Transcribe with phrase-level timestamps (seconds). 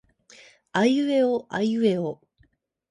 [0.71, 2.19] あいうえおあいうえお